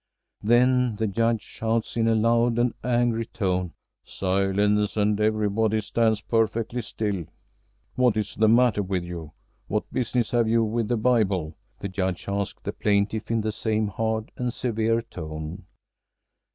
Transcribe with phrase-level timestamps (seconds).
[0.41, 3.73] Then the Judge shouts in a loud and angry tone,
[4.03, 7.25] "Silence!" and everybody stands perfectly still.
[7.93, 9.33] "What is the matter with you?
[9.67, 13.89] What business have you with the Bible?" the Judge asks the plaintiff in the same
[13.89, 15.67] hard and severe tone.